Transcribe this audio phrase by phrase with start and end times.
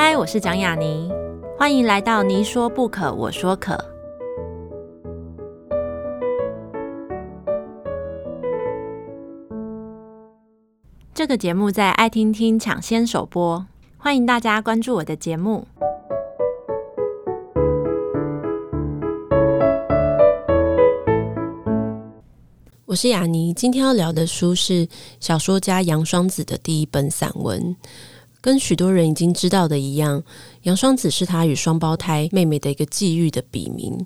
[0.00, 1.10] 嗨，我是蒋雅妮，
[1.58, 3.76] 欢迎来到你说不可，我说可。
[11.12, 13.66] 这个节目在爱听听抢先首播，
[13.96, 15.66] 欢迎大家关注我的节目。
[22.84, 24.86] 我是雅妮，今天要聊的书是
[25.18, 27.74] 小说家杨双子的第一本散文。
[28.48, 30.24] 跟许多人已经知道的一样，
[30.62, 34.02] 杨双子是他与双胞胎妹妹的一个际遇的笔名。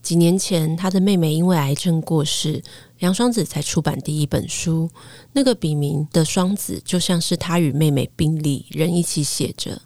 [0.00, 2.62] 几年前，他的妹妹因为癌症过世，
[3.00, 4.88] 杨双子才出版第一本书。
[5.34, 9.82] 那个笔名的双子，就像是他与妹妹并立，人一起写着。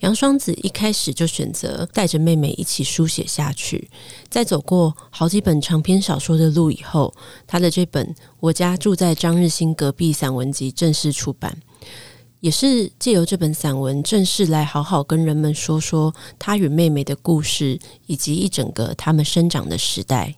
[0.00, 3.88] 杨双子一开始就选择带着妹妹一起书写下去，
[4.28, 7.14] 在走过好几本长篇小说的路以后，
[7.46, 8.06] 他的这本
[8.40, 11.56] 《我家住在张日新隔壁》散文集正式出版，
[12.40, 20.34] 也是借由这本散文正式来好好跟人们说说他与妹妹的故事，以及一整个他们生长的时代。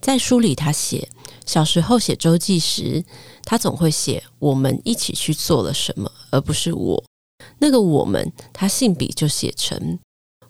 [0.00, 1.08] 在书里，他写
[1.44, 3.04] 小时候写周记时，
[3.42, 7.04] 他总会写我们一起去做了什么，而不是我。
[7.58, 9.98] 那个我们，他信笔就写成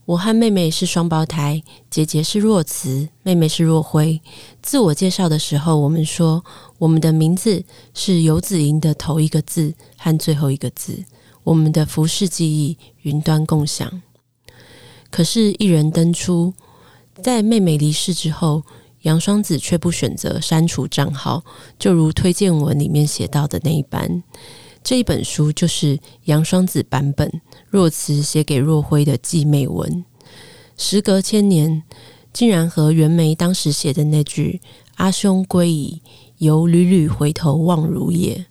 [0.08, 4.18] 我和妹妹是双胞胎，姐姐是若慈，妹妹是若辉。
[4.62, 6.42] 自我介绍的时候，我们说
[6.78, 11.04] 我们的名字是游子吟的头一个字和最后一个字，
[11.44, 14.00] 我们的服饰记忆云端共享。
[15.10, 16.54] 可是，一人登出，
[17.22, 18.62] 在妹妹离世之后，
[19.02, 21.44] 杨双子却不选择删除账号，
[21.78, 24.22] 就如推荐文里面写到的那一般。
[24.88, 27.30] 这一本书就是杨双子版本
[27.68, 30.02] 若慈写给若辉的继妹文。
[30.78, 31.82] 时隔千年，
[32.32, 34.62] 竟然和袁枚当时写的那句
[34.96, 36.00] “阿兄归矣，
[36.38, 38.46] 犹屡屡回头望如也”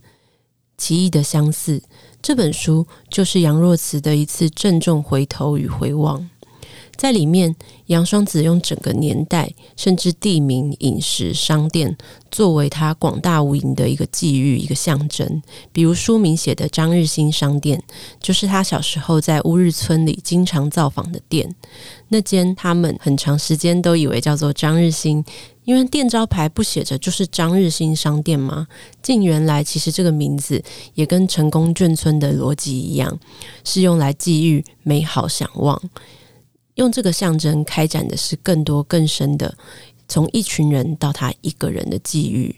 [0.77, 1.81] 奇异的相似。
[2.21, 6.30] 这本书就是杨若慈的一次郑重回头与回望。
[6.97, 11.95] 在里面，杨双子用整个年代，甚至地名、饮食、商店，
[12.31, 15.41] 作为他广大无垠的一个际遇、一个象征。
[15.71, 17.81] 比如书名写的张日新商店，
[18.19, 21.55] 就是他小时候在乌日村里经常造访的店。
[22.09, 25.23] 那间他们很长时间都以为叫做张日新，
[25.65, 28.67] 因为店招牌不写着就是张日新商店吗？
[29.03, 30.63] 近原来其实这个名字
[30.95, 33.19] 也跟成功眷村的逻辑一样，
[33.63, 35.80] 是用来际遇美好想望。
[36.77, 39.55] 用这个象征开展的是更多更深的，
[40.08, 42.55] 从一群人到他一个人的际遇。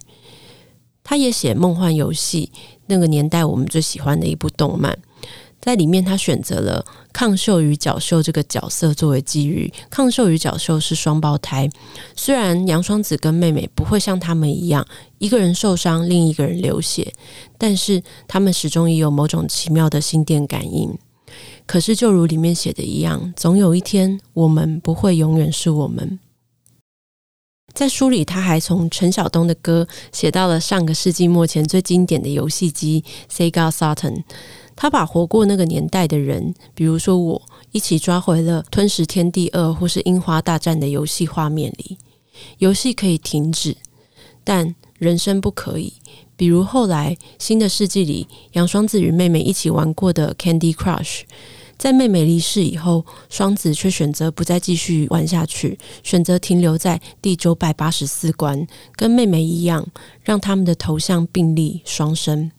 [1.03, 2.52] 他也写《梦幻游戏》，
[2.85, 4.96] 那个年代我们最喜欢的一部动漫，
[5.59, 9.74] 在里面他选择了抗秀与角秀这个角色作为际遇。
[9.90, 11.68] 抗秀与角秀是双胞胎，
[12.16, 14.85] 虽然杨双子跟妹妹不会像他们一样，
[15.18, 17.12] 一个人受伤，另一个人流血，
[17.58, 20.96] 但是他们始终也有某种奇妙的心电感应。
[21.72, 26.18] 可是，就如里面写的一样，总有一天，我们不会永远是我们。
[27.75, 34.24] 在书里，他还从陈晓东的歌写到了上个世纪末前最经典的游戏机 Sega Saturn。
[34.75, 37.40] 他把活过那个年代的人，比如说我，
[37.72, 42.00] 一起抓回了《吞食天地二》或是《樱花大战》的游戏画面里。
[42.58, 43.78] 游戏可以停止，
[44.44, 45.94] 但人生不可以。
[46.35, 51.22] 比如后来新的世纪里，杨双子与妹妹一起玩过的 Candy Crush。
[51.79, 58.67] 在妹妹离世以后，双子却选择不再继续玩下去，选择停留在第九百八十四关，
[58.97, 59.88] 跟妹妹一样，
[60.22, 62.51] 让他们的头像并立双生。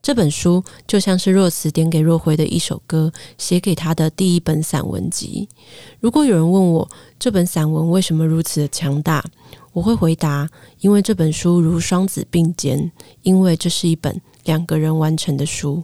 [0.00, 5.48] 这本书就像是若慈点给若辉的一首歌，写给他的第一本散文集。
[5.98, 9.24] 如果有人问我这本散文为什么如此的强大，
[9.72, 10.48] 我会回答：
[10.78, 12.92] 因为这本书如双子并肩，
[13.22, 15.82] 因为这是一本两个人完成的书。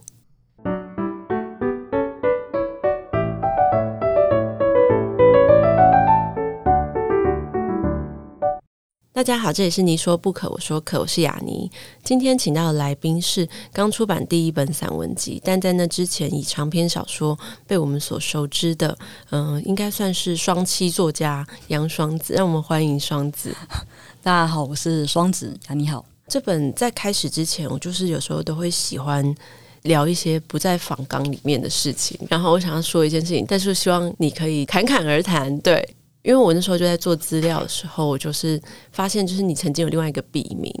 [9.17, 11.71] 大家好，这里是你说不可，我说可，我是雅尼。
[12.03, 17.35] 今天请到的来宾是刚出版第一本散文集，但在那之前以长篇小说
[17.65, 18.95] 被我们所熟知的，
[19.31, 22.35] 嗯、呃，应该算是双栖作家杨双子。
[22.35, 23.51] 让我们欢迎双子。
[24.21, 25.51] 大家好，我是双子。
[25.69, 26.05] 雅妮好。
[26.27, 29.35] 这本在开始之前，我就是有时候都会喜欢
[29.81, 35.59] 聊一些不在访纲里面的事情，然后我想要说一件事情，但是希望你可以侃侃而谈。
[35.61, 35.95] 对。
[36.23, 38.61] 因为我那时候就在做资料的时候，我就是
[38.91, 40.71] 发现，就是你曾经有另外一个笔名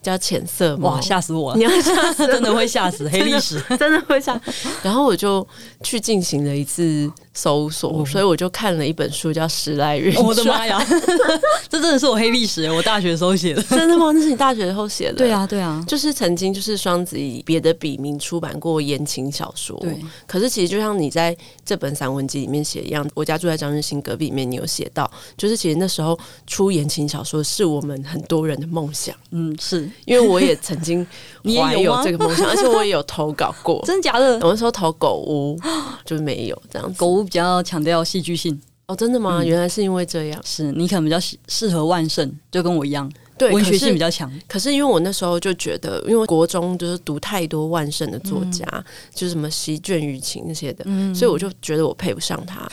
[0.00, 1.56] 叫浅色猫，哇，吓死我了！
[1.58, 4.40] 你要吓死， 真的会吓死，黑历史 真的会吓。
[4.82, 5.46] 然后我就
[5.82, 10.24] 去进行了一次搜索，所以我就看了一本书叫《时来运转》。
[10.26, 10.82] 我的妈呀，
[11.68, 12.72] 这真的是我黑历史！
[12.72, 14.10] 我大学时候写的，真的吗？
[14.12, 15.18] 那是你大学时候写的？
[15.18, 19.78] 对啊，对啊，就是曾经就是双子以别的笔名出版过言情小说。
[19.80, 19.94] 对，
[20.26, 29.14] 可是其实就像你在这本散文集里面写一样，我家住在张日新隔壁里面，你有写到，就是其实那时候出言情小说是我们很多人的梦想。
[29.32, 31.06] 嗯，是因为我也曾经
[31.44, 33.82] 怀有这个梦想，而且我也有投稿过。
[33.84, 34.34] 真的假的？
[34.40, 35.58] 我那时候投狗屋
[36.06, 39.42] 就没有这样子，狗屋比较强调戏剧性哦，真的吗？
[39.42, 41.18] 嗯、原来是因为这样，是你可能比较
[41.48, 44.32] 适合万圣，就跟我一样，对，文学性比较强。
[44.46, 52.68] 可是因为我那时候就觉得，因为国中就是读太多万圣的作家，嗯、就是什么席卷雨情那些的，嗯、所以我就觉得我配不上他。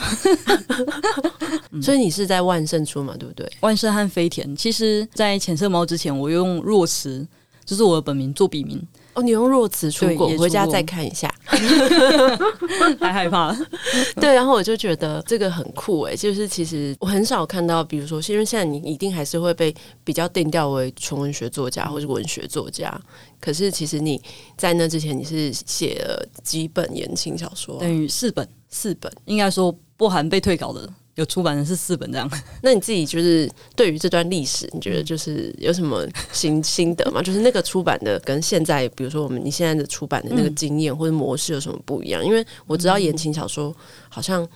[1.82, 3.50] 所以你是在万圣出嘛，对不对？
[3.60, 7.26] 万圣和飞田，其实在浅色猫之前，我用若慈，
[7.64, 8.80] 就是我的本名做笔名。
[9.14, 11.32] 哦，你用弱词出过，我回家再看一下。
[12.98, 13.58] 太害怕了。
[14.20, 23.00] 对，然后我就觉得这个很酷哎，就是其实我很少看到，比如说，因为现在你一定还是会被比较定调为纯文学作家或是文学作家，
[23.40, 24.20] 可是其实你
[24.56, 30.88] 在那之前你是写了几本言情小说，等于四本，四本应该说不含被退稿的。
[31.16, 32.28] 有出版的是四本这样，
[32.62, 37.20] 那你自己就是对于这段历史，你觉得就是有什么心心得吗？
[37.22, 42.24] 就是那个出版的跟现在，比如说我们你现在的出版的那个经验或者模式有什么不一样？
[42.24, 43.74] 因为我知道言情小说
[44.08, 44.46] 好像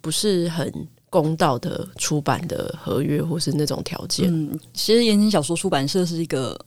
[0.00, 0.72] 不是很
[1.10, 4.26] 公道的出版的合约或是那种条件。
[4.32, 6.58] 嗯，其实言情小说出版社是一个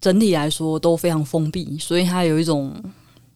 [0.00, 2.72] 整体来说都非常封闭，所以它有一种。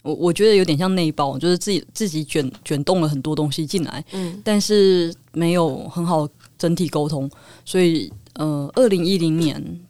[0.02, 6.28] 我我觉得有点像内包，就是自己自己卷卷动了很多东西进来，嗯，但是没有很好
[6.58, 7.31] 整体沟通，
[7.64, 9.81] 所以呃，二零一零年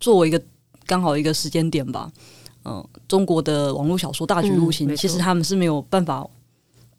[0.00, 0.40] 作为一个
[0.86, 2.10] 刚好一个时间点吧，
[2.64, 6.28] 嗯、呃，中国的网络小说大举入侵，嗯、其实他们是没有办法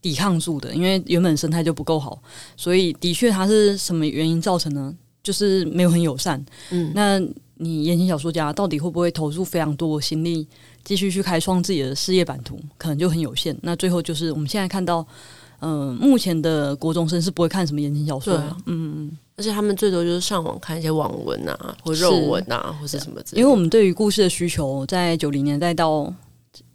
[0.01, 2.21] 抵抗住的，因为原本生态就不够好，
[2.55, 4.95] 所以的确它是什么原因造成呢？
[5.23, 7.21] 就是没有很友善，嗯，那
[7.63, 10.47] 你言情小说家到底会不会投入非常多的心力？
[10.83, 13.55] 继续去开创自己的事业版图，可能就很有限。
[13.61, 15.05] 那最后就是我们现在看到，
[15.59, 23.37] 嗯、呃，目前的国中生是不会看什么言情小说的，嗯嗯，而且他们最多就是上网看一些网文啊，或肉文啊，是或者什么之类的。
[23.37, 26.11] 因为我们对于故事的需求，在九零年代到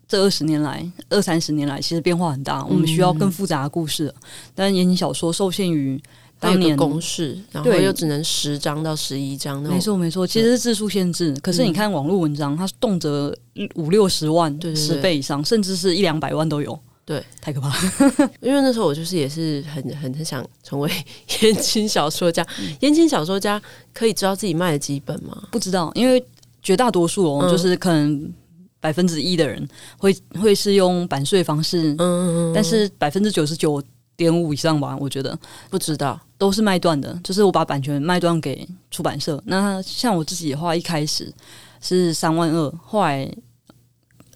[0.07, 2.65] 这二十年来、二三十年来，其实变化很大。
[2.65, 4.15] 我们需要更复杂的故事，嗯、
[4.55, 6.01] 但言情小说受限于。
[6.39, 11.35] 当年公式，然后又只能十张到十一章，没错没错，其实是字数限制。
[11.43, 13.35] 可是你看网络文章，它动辄
[13.75, 16.79] 五六十万，十倍以上，甚至是一两百万都有。
[17.05, 18.31] 对，太可怕了。
[18.41, 20.91] 因为那时候我就是也是很很很想成为
[21.41, 22.45] 言情小说家。
[22.81, 23.63] 言情小说家
[23.95, 25.41] 可以知道自己卖了几本吗？
[25.53, 26.23] 不知道，因为
[26.63, 28.33] 绝大多数哦，就是可能
[28.81, 29.67] 百分之一的人
[29.97, 33.81] 会会是用版税方式，嗯嗯嗯，但是百分之九十九
[34.17, 35.39] 点五以上吧，我觉得
[35.71, 36.21] 不知道。
[36.39, 39.43] 都是卖断的，就是我把版权卖断给出版社。
[39.47, 41.33] 那像我自己的话，一开始
[41.81, 43.27] 是三万二，后来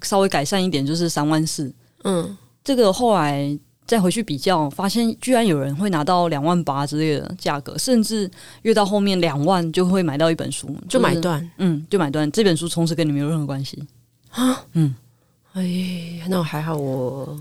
[0.01, 1.71] 稍微改善一点，就是三万四。
[2.05, 2.35] 嗯，
[2.65, 8.31] 这个后来再回去比较，发现居然有人会拿到两万八之类的价格，甚至
[8.63, 11.51] 越到后面两万就会买到一本书，就买断。
[11.59, 13.79] 嗯，就买断这本书，从此跟你没有任何关系
[14.31, 14.65] 啊。
[14.73, 14.95] 嗯，
[15.53, 17.39] 哎，那我还好我。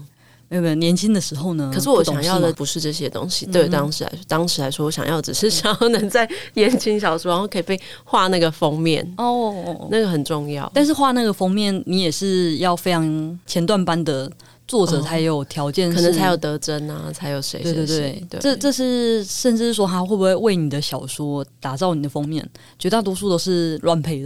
[0.49, 1.71] 没有没有，年轻的时候呢？
[1.73, 3.45] 可是我想要的不是这些东西。
[3.45, 10.69] 对当时来说，当时来说，我想要只是想要能在言情小说，然后可以被画那个封面哦，那个很重要。
[10.73, 14.31] 但是画那个封面，你也是要非常前段班的
[14.67, 17.61] 作者才有条件，可能才有德珍啊，才有谁？
[17.63, 22.47] 对对对，这这是甚至是说他会不会为你的小说打造你的封面？
[22.77, 24.19] 绝大多数都是乱配。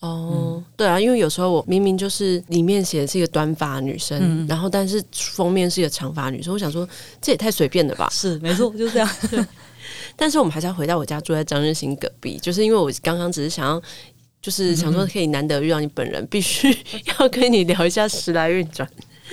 [0.00, 6.88] 哦，嗯、对啊，因为有时候我明明就是里面写的是一个短发女生，嗯、然后但是封面是一个长发女生，我想说
[7.20, 8.08] 这也太随便了吧？
[8.10, 9.08] 是，没错， 就是这样。
[10.16, 13.82] 但是我们还是要回到我家，住在张日新隔壁，就是因为我刚刚只是想要，
[14.42, 16.74] 就是想说可以难得遇到你本人，嗯、必须
[17.18, 18.88] 要跟你聊一下时来运转，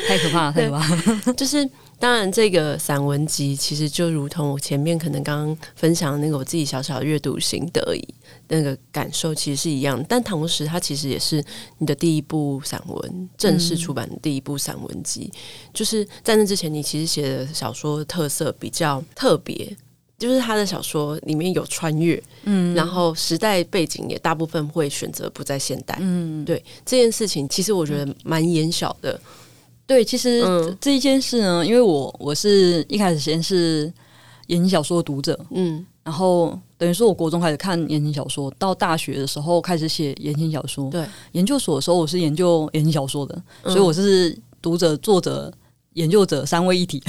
[0.07, 1.67] 太可怕了，太可怕了，就是。
[2.00, 8.07] 当然，这个散文集其实就如同我前面可能刚刚分享的那个我自己小小的阅读心得而已，
[8.47, 10.03] 那个感受其实是一样。
[10.07, 11.43] 但同时，它其实也是
[11.77, 15.29] 你的第一部散文正式出版的第一部散文集。
[15.33, 15.39] 嗯、
[15.73, 19.75] 就是在那之前，你其实写的小说特色比较特别，
[20.17, 29.19] 就是他的小说里面有穿越，嗯，然后时代背景也大部分会选择不在现代，嗯，对这件事情，其实我觉得蛮眼小的。
[29.85, 33.91] 对，其实、嗯、这一件事呢，因为我我是一开始先是
[34.47, 45.51] 言情小说的读者，嗯，然后等于说我国中开始看言情小说，到大学的时候开始写言情小说，对，研究所的时候我是研究言情小说的，嗯、所以我是读者、作者、
[45.93, 47.01] 研究者三位一体。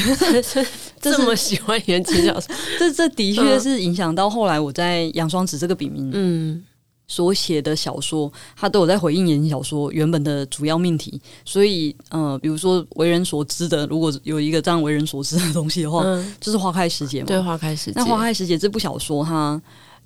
[1.00, 6.64] 这么喜欢言情小说，这这的确是影响到后来我在杨双子这个笔名，嗯。
[7.08, 17.26] 所写的小说，他都有在回应言情小说原本的主要命题，所以，呃，比如说为人所知的，如果有一个这样为人所知的东西的话，嗯、就是《花开时节》嘛。
[17.26, 17.92] 对，《花开时节》。
[17.96, 19.60] 那《花开时节》这部小说，它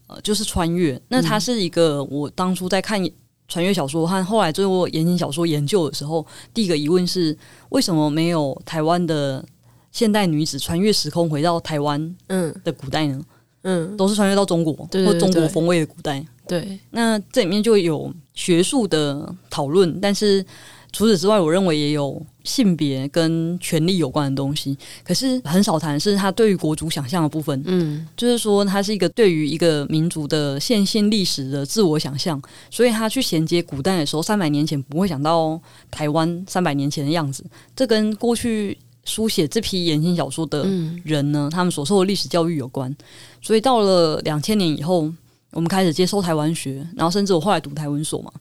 [0.06, 1.00] 呃就是穿越。
[1.08, 3.04] 那它是一个我当初在看
[3.48, 7.36] 穿越小说和后来做言情小说研究的时候，第一个疑问是：
[7.70, 9.44] 为什么没有台湾的
[9.90, 13.20] 现代女子穿越时空回到台湾嗯的古代呢？
[13.64, 16.24] 嗯，都是穿越到中国或中国风味的古代。
[16.46, 20.44] 对，那这里面就有学术的讨论，但是
[20.92, 24.76] 除此之外，我认为也有性别跟权力有关的东西。
[25.04, 35.58] 可是很少谈是他对于国族想象的部分，嗯，就是说他是一个对于一个民族的线性历史的自我想象，所以他去衔接古代的时候，三百年前不会想到
[35.90, 37.44] 台湾三百年前的样子。
[37.74, 40.68] 这跟过去书写这批言情小说的
[41.04, 42.94] 人呢，他们所受的历史教育有关。
[43.40, 45.10] 所以到了两千年以后。
[45.52, 48.32] 我们开始接受台湾学，然后甚至我后来读台文所嘛，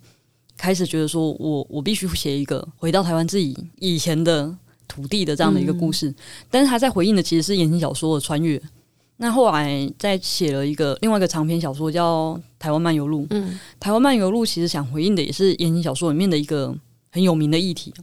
[0.58, 4.56] 开始觉得说我我必须写一个回到台湾自己以前的
[4.88, 6.10] 土地的这样的一个故事。
[6.10, 6.16] 嗯、
[6.50, 8.62] 但是他在回应的其实是言情小说的穿越。
[9.18, 13.24] 那后来再写了一个另外一个长篇小说叫《台湾漫游录》。
[13.30, 13.50] 嗯，
[13.80, 16.74] 《台湾漫游录》其实想回应的也是言情小说里面的一个
[17.12, 17.94] 很有名的议题。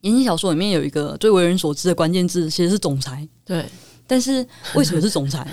[0.00, 3.28] 言情小说里面有一个最为人所知的关键字，其实是总裁。
[3.44, 3.64] 对，
[4.06, 5.46] 但是为什么是总裁？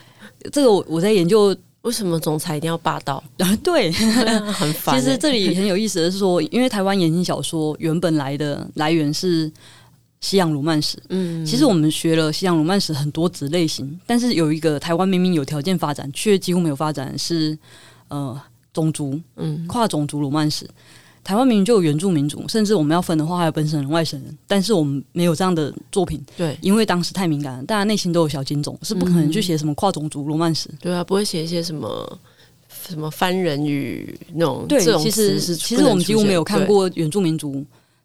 [0.52, 1.56] 这个我我在研究。
[1.82, 3.22] 为什么总裁一定要霸道？
[3.38, 5.00] 啊，对，很烦、欸。
[5.00, 9.50] 其实这里很有意思的是说，因为台湾言情小说原本来的来源是
[10.20, 10.98] 西洋罗曼史。
[11.08, 17.56] 嗯，其实我们学了西洋罗曼史很多子类型，但是有一个台湾明明有条件发展，却几乎没有发展是
[18.08, 18.38] 呃
[18.72, 20.68] 种族，嗯，跨种族罗曼史。
[21.28, 26.24] 台湾明明就有原住民族，甚至我们要分的话还有本省人、外省人，但是我们没有这样的作品。
[26.34, 30.70] 对，因为当时太敏感了，大家内心都有小金种，是不可能去写什么跨种族罗曼史。
[30.80, 32.18] 对啊，不会写一些什么
[32.80, 34.64] 什么番人与那种。
[34.66, 37.62] 对，其实其实我们几乎没有看过原住民族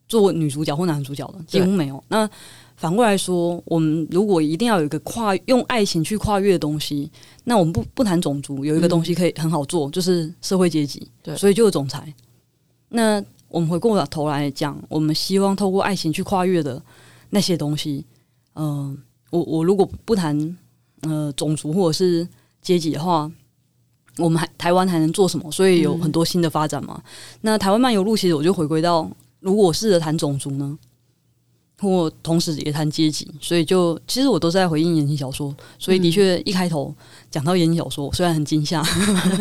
[0.10, 2.04] 做女主角或男主角的，几乎没有。
[2.10, 2.30] 那
[2.76, 7.10] 反过来说，我们如果一定要有一个跨用爱情去跨越的东西，
[7.46, 11.08] 那我们不不谈种族，有一个东西可以很好做，嗯、就是社会阶级。
[11.22, 12.14] 对，所以就有总裁。
[12.96, 16.80] 那我们回过头来讲，我们希望透过爱情去跨越的
[17.32, 18.06] 那些东西，
[18.54, 18.96] 嗯、
[19.32, 20.58] 我我如果不谈
[21.02, 22.28] 呃种族或者是
[22.62, 23.32] 阶级的话，
[24.18, 25.52] 我们还台湾还能做什么？
[25.52, 27.02] 所以有很多新的发展嘛。
[27.42, 29.10] 那台湾漫游路其实我就回归到，
[29.40, 30.78] 如果我试着谈种族呢，
[31.84, 36.96] 或同时也谈阶级，所以就其实我都是在回应言情小说，所以的确一开头
[37.30, 38.82] 讲到言情小说，虽然很惊吓，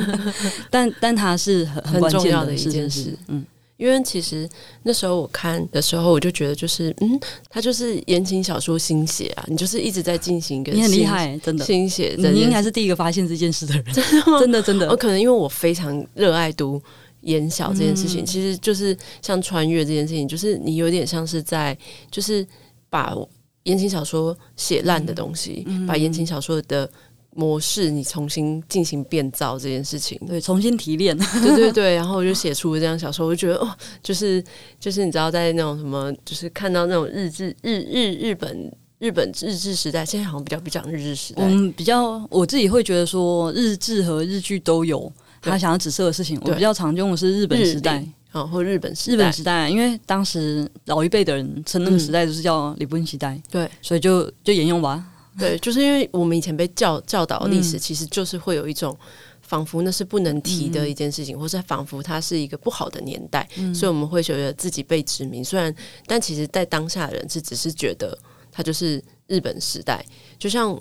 [0.68, 3.44] 但但它是很很重要的一件事，嗯。
[3.78, 4.48] 因为其实
[4.84, 7.18] 那时候我看的时候，我就觉得就是，嗯，
[7.50, 14.38] 他就是言情小说新写啊，你就是一直在进行一个，你很厉害，真的新写，你应该是第一个发现这件事的人， 真的吗？
[14.38, 14.88] 真 的真的。
[14.88, 16.80] 我可能因为我非常热爱读
[17.22, 21.76] 言小这件事情，嗯、其实就是像穿越这件事情，就是你有点像是在，
[22.10, 22.46] 就是
[22.88, 23.16] 把
[23.64, 26.88] 言情小说写烂的东西，嗯、把言情小说的。
[27.34, 34.44] 模式，你重新进行变造这件事情，对，重新提炼，对对对，然后我就写出了这样小说，我就觉得哦，就是
[34.78, 45.10] 就是你知道，在那种什么，就是看到那种日志日日日本日本日治时代，现在好像比较不讲日治时代，嗯，比较我自己会觉得说日志和日剧都有
[45.42, 48.02] 他想要指涉的事情，我比较常用的是日本时代。
[48.32, 55.04] 啊，或日本时日本时代，因为当时老一辈的人称那个时代就是叫日本时代，对，所以就就沿用吧。
[55.38, 58.96] 对，就是因为我们以前被教教导历史，其实就是会有一种
[59.42, 65.44] 仿佛那是不能提的一件事情，嗯、或是仿佛它是一个不好的年代，嗯、所以我们会觉得自己被殖民。
[65.44, 65.74] 虽然，
[66.06, 68.16] 但其实，在当下的人是只是觉得
[68.50, 70.02] 它就是日本时代。
[70.38, 70.74] 就像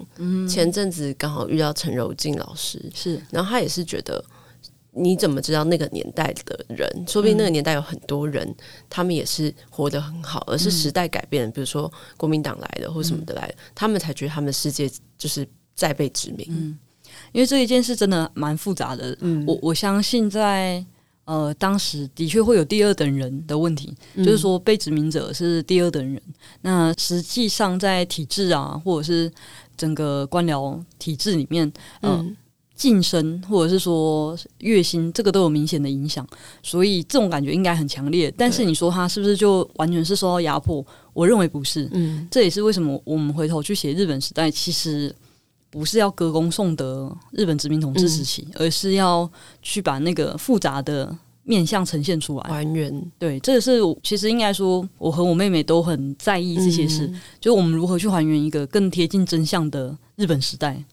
[0.50, 4.24] 前阵子刚好遇到陈柔静老师，是，然后他也是觉得。
[4.94, 7.06] 你怎么知道那个年代的人？
[7.08, 8.56] 说不定那个年代有很多人，嗯、
[8.90, 16.46] 他们也是活得很好，而是时代改变，嗯、比如说国民党来了或什么的来了，嗯、他们才觉得他们的世界就是在被殖民。
[16.50, 16.78] 嗯，
[17.32, 19.18] 因为这一件事真的蛮复杂的。
[19.22, 20.86] 嗯，我我相信在
[21.24, 26.22] 呃当时的确会有第二等人的问题，嗯、就是说被殖民者是第二等人。
[26.60, 29.32] 那实际上在体制啊，或者是
[29.78, 31.72] 整个官僚体制里面，
[32.02, 32.36] 呃、嗯。
[32.82, 36.28] 晋升或者是说月薪，这个都有明显的影响，
[36.64, 38.34] 所以这种感觉应该很强烈。
[38.36, 40.84] 但是你说他是不是就完全是受到压迫？
[41.14, 41.88] 我认为不是。
[41.94, 45.16] 嗯，这也是为什么我们回头去写日本时代，其实
[45.70, 49.30] 不是要歌功颂德日本殖民统治时期，嗯、而是要
[49.62, 52.92] 去把那个复杂的面向呈现出来，还原。
[53.20, 60.84] 对，这个是其实应该说，我和我妹妹都很在意这些事，嗯、就是我们如何去还原一个更贴近真相的日本时代。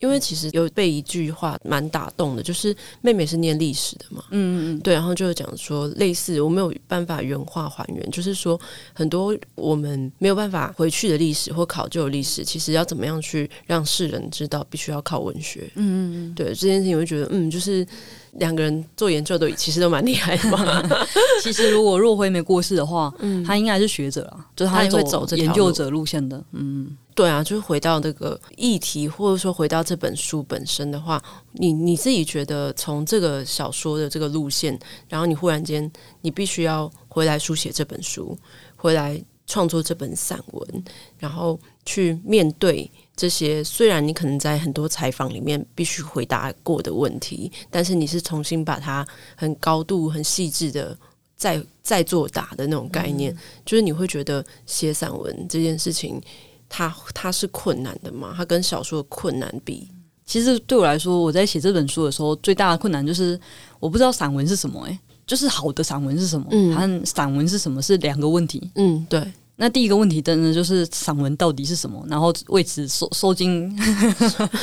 [0.00, 8.60] 因为其实有被一句话蛮打动的，就是妹妹是念历史的嘛，嗯嗯嗯，对，然后就讲说类似我没有办法原话还原，就是说
[8.92, 17.86] 很多我们没有办法回去的历史或考究的历史，其实要怎么样去让世人知道，必须要靠文学，嗯嗯嗯，对这件事情，我会觉得嗯，就是
[18.32, 20.82] 两个人做研究都其实都蛮厉害的嘛。
[21.42, 26.96] 其实如果若辉没过世的话，嗯，他应该是学者啊，就是他也会走研究者路线的，嗯。
[27.14, 31.20] 对啊，就是回到这个议题，或者说回到这本书本身的话，
[31.54, 38.38] 你你自己觉得从这个小说的这个路线，然后你忽然间你必须要回来书写这本书，
[38.76, 40.84] 回来创作这本散文，
[41.18, 50.96] 然后去面对这些虽然你可能在很多采访里面必须回答过的问题，但是你是重新把它很高度、很细致的
[51.36, 56.22] 再再作答的那种概念，嗯、就是你会觉得写散文这件事情。
[56.70, 58.34] 它它是困难的嘛？
[58.36, 59.88] 它跟小说的困难比，
[60.26, 63.40] 其实对我来说，我在写这本书的时候，最大的困难就是
[63.80, 64.90] 我不知道散文是什么、欸。
[64.90, 66.46] 诶，就是好的散文是什么？
[66.50, 68.70] 嗯，和散文是什么是两个问题。
[68.74, 69.26] 嗯，对。
[69.60, 72.00] 那第一个问题真的就是散文到底是什么？
[72.08, 73.76] 然后为此受受尽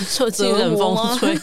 [0.08, 1.38] 受尽冷风吹。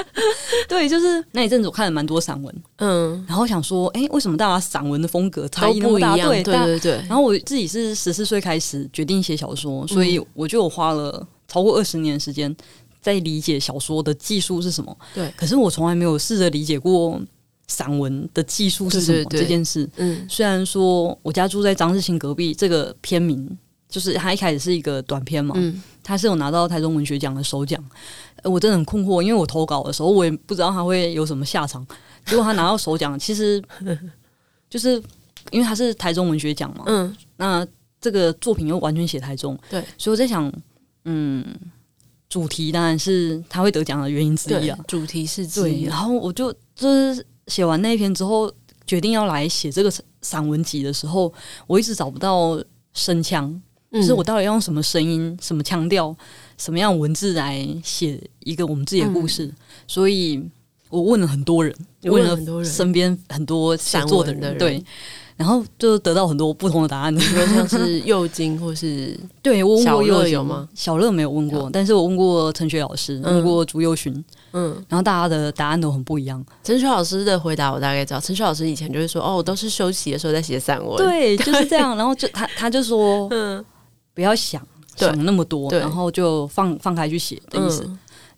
[0.68, 6.14] 对，就是那一阵子我看了蛮多散文，嗯，然后想说，哎、欸，为什么大家散文的风格差异那么大？
[6.14, 6.92] 对对对对。
[7.08, 12.54] 然后我自己是十四岁开始决定写小说，所以我就花了超过二十年时间
[13.00, 14.94] 在理解小说的技术是什么。
[15.14, 17.18] 对，可是我从来没有试着理解过。
[17.70, 19.18] 散文的技术是什么？
[19.18, 23.48] 对对对，这件事，嗯，虽然说我家住在张日清隔壁，这个片名
[23.88, 27.82] 就是他一开始是一个短片嘛，嗯，他是有拿到台中文学奖的首奖，
[28.42, 31.86] 我真的很困惑，因为我投稿的时候我也不知道他会有什么下场，
[32.26, 33.62] 结果他拿到首奖，其实
[34.68, 35.00] 就是
[35.52, 37.64] 因为他是台中文学奖嘛，嗯，那
[38.00, 40.52] 这个作品又完全写台中，对，所以我在想，
[41.04, 41.44] 嗯，
[42.28, 47.24] 主题当然是他会得奖的原因之一啊，主题是之一，然后我就就是。
[47.50, 48.50] 写完那一篇之后，
[48.86, 49.92] 决定要来写这个
[50.22, 51.30] 散文集的时候，
[51.66, 52.58] 我一直找不到
[52.94, 53.60] 声腔，
[53.92, 56.16] 就是我到底要用什么声音、什么腔调、
[56.56, 59.52] 什么样文字来写一个我们自己的故事，
[59.86, 60.42] 所以
[60.88, 64.82] 我问了很多人，问了很多人，身边很多写作的人，对。
[65.36, 70.68] 然后就得到很多不同的答案，比如像是右京或是 对我问过右京有吗？
[70.74, 74.22] 小乐没有问过，但是我问过陈雪老师，问过朱佑勋，
[74.52, 76.44] 嗯，然后大家的答案都很不一样。
[76.62, 81.94] 陈雪老师的回答我大概知道，陈雪老师以前就是说，哦，我都是休息的时候在写散文，对，就是这样。
[81.98, 83.64] 然后就他他就说，嗯，
[84.14, 84.60] 不要想
[84.96, 87.88] 想那么多，然后就放放开去写的意思，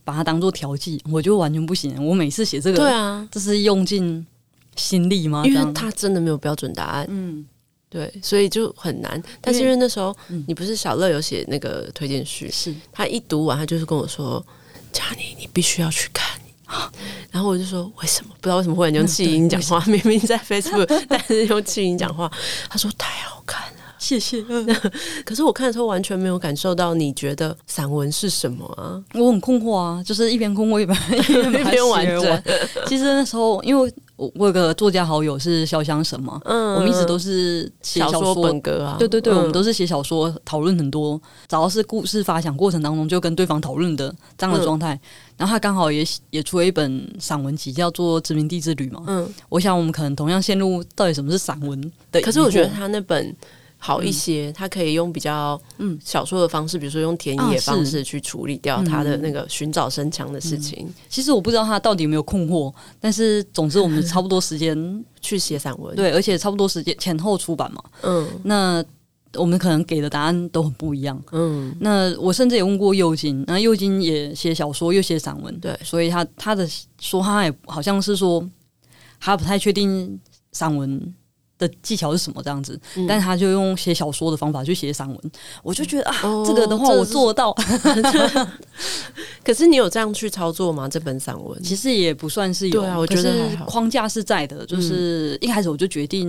[0.05, 1.03] 把它当做调剂。
[1.11, 4.27] 我就完全不行，我每次写这个，对啊，这是用尽。
[4.75, 5.44] 心力吗？
[5.44, 7.44] 因为他真的没有标准答案，嗯，
[7.90, 9.22] 对，所以就很难。
[9.38, 14.42] 但是因为那时候你不是小乐有写那个推荐序，是他一读完，他就是跟我说
[14.92, 16.38] ：“佳妮，你必须要去看。
[17.31, 18.31] ”然后我就说：“为什么？
[18.40, 19.83] 不知道为什么忽然用气音讲话？
[19.87, 22.31] 明明在 Facebook， 但是用气音讲话。”
[22.68, 24.42] 他说：“太好看了， 谢谢。”
[25.24, 29.02] 可是我看的时候完全没有感受到你觉得散文是什么啊？
[29.14, 30.98] 我很困惑啊，就是一边困惑一边
[31.61, 32.42] 一边完整。
[32.87, 33.92] 其实那时候因为。
[34.35, 44.94] 我有个作家好友是潇湘神嘛，嗯，我们一直都是写小说本格啊，对对对，嗯、我们都是写小说，讨论很多，只要是故事发想过程当中就跟对方讨论的这样的状态。
[44.94, 45.00] 嗯、
[45.38, 51.80] 然后他刚好也也出了一本散文集，叫做《殖民地之旅》嘛，嗯，我想我们可能同样陷入到底什么是散文
[52.11, 53.35] 的，可是我觉得他那本。
[53.84, 60.88] 好一些，他可以用比较嗯小说的方式，比如说用田野方式去处理掉他的那个寻找声强的事情。
[61.08, 64.76] 其实我不知道他到底有没有困惑，但是总之我们差不多时间
[65.20, 67.82] 去写散文，对，而且差不多时间前后出版嘛。
[68.02, 68.84] 嗯，那
[69.34, 71.20] 我们可能给的答案都很不一样。
[71.32, 76.64] 嗯，那我甚至也问过右京，那右京也写小说又写散文，对，所以他他的
[77.00, 78.48] 说他也好像是说
[79.18, 80.20] 他不太确定
[80.52, 81.12] 散文
[81.66, 82.79] 的技巧是什么这样子？
[82.96, 85.18] 嗯、但是他就用写小说的方法去写散文，
[85.62, 87.55] 我就觉得啊，哦、这个的话我做得到。
[89.44, 90.88] 可是你有这样去操作吗？
[90.88, 94.66] 这本散文其实也不算是有，对啊，我觉得框架是在的。
[94.66, 96.29] 就是一开始我就决定，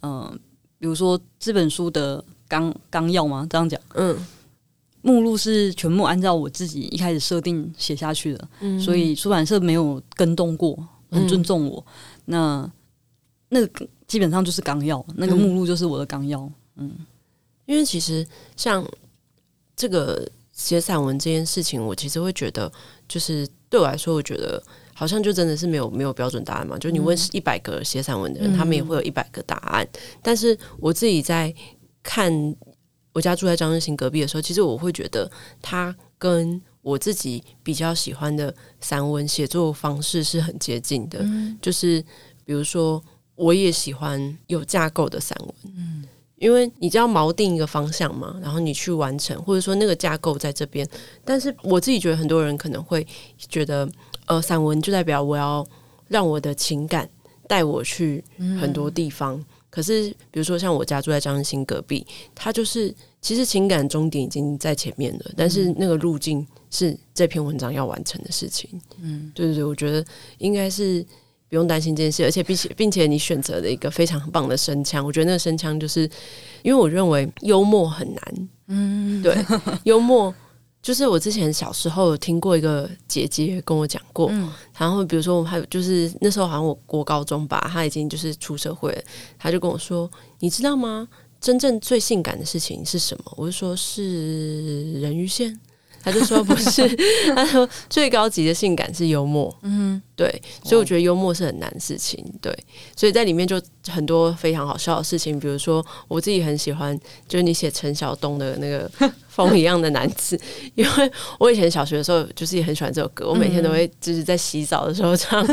[0.00, 0.38] 嗯、呃，
[0.78, 4.16] 比如说这本书的纲纲要吗，这样讲，嗯，
[5.02, 10.76] 目录是全部按照我自己一开始设定写下去的，嗯，所以出版社没有跟动过，
[11.10, 11.84] 很尊重我。
[12.26, 12.72] 嗯、
[13.50, 13.86] 那那个。
[14.08, 16.50] 基本上就是纲要，那个目录就是我的纲要。
[16.76, 16.90] 嗯，
[17.66, 18.84] 因为其实像
[19.76, 22.72] 这个写散文这件事情，我其实会觉得，
[23.06, 24.60] 就是对我来说，我觉得
[24.94, 26.78] 好像就真的是没有没有标准答案嘛。
[26.78, 29.84] 就你问一百个写散文的人，嗯、他们也会有一百个答案。
[29.84, 31.54] 嗯、但是我自己在
[32.02, 32.32] 看
[33.12, 41.18] 我家住在张日新隔壁的时候，其实我会觉得他跟我自己比较喜欢的散文写作方式是很接近的。
[41.22, 42.02] 嗯、就是
[42.44, 43.02] 比如说，
[43.38, 45.54] 我也喜欢有架构的散文。
[45.74, 46.04] 嗯。
[46.36, 50.88] 因为你只要锚定一个方向嘛，然后你去完成，或者说那个架构在这边。
[51.24, 53.04] 但是我自己觉得，很多人可能会
[53.48, 53.88] 觉得，
[54.26, 55.66] 呃，散文就代表我要
[56.06, 57.10] 让我的情感
[57.48, 58.22] 带我去
[58.60, 59.34] 很多地方。
[59.34, 68.70] 嗯、可是，比如说像我家住在张日新隔壁，他就是其实情感终点已经在前面了，但是那个路径是这篇文章要完成的事情。
[69.00, 70.06] 嗯，对对对，我觉得
[70.38, 71.04] 应该是。
[71.48, 76.02] 不用担心这件事，而且并且并且你选择了一个非常棒的声腔，我觉得那个声腔就是，
[76.62, 79.34] 因为我认为幽默很难，嗯，对，
[79.84, 80.34] 幽默
[80.82, 89.02] 就是我之前小时候有听过一个姐姐跟我讲过，嗯，然后比如说我还有就是那时候好像我国高中吧，她已经就是出社会了，
[89.38, 91.08] 她就跟我说，你知道吗？
[91.40, 93.32] 真正最性感的事情是什么？
[93.36, 95.58] 我就说是人鱼线。
[96.10, 96.88] 他就说不是，
[97.36, 102.56] 他说最高级的性感是幽默，嗯，对，所以我觉得幽默是很难的事情，对，
[102.96, 108.90] 所以在里面就很多非常好笑的事情，比如说我自己很喜欢，就是你写陈晓东的那个
[109.28, 110.38] 风一样的男子，
[110.74, 115.46] 因为我以前小学的时候就是也很喜欢这首歌，我每天都会就是在洗澡的时候唱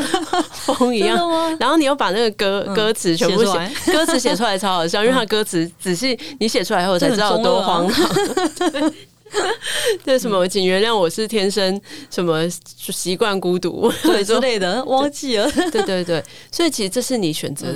[0.50, 1.18] 风一样，
[1.60, 8.10] 然后你又把那个歌歌词全部写，歌词写出来超好笑，因为他歌词仔细你写出来后才知道有多荒唐。
[10.04, 13.90] 对什么，请原谅我是天生什么习惯孤独
[14.24, 15.50] 之类的，忘记了。
[15.70, 17.66] 对对对，所以其实这是你选择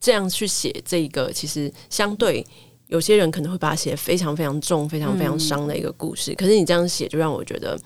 [0.00, 2.44] 这样去写这个，其实相对
[2.88, 6.34] 有些人可能会把它写非常非常重、非常非常伤的一个故事。
[6.34, 7.78] 可是你这样写，就让我觉得，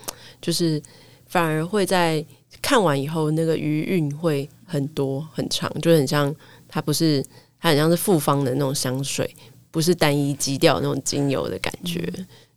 [0.42, 0.82] 就是
[1.26, 2.24] 反而会在
[2.60, 6.34] 看完以后，那个余韵会很多很长，就很像
[6.68, 7.24] 它不是，
[7.60, 9.34] 它很像是复方的那种香水，
[9.70, 12.12] 不是单一基调那种精油的感觉。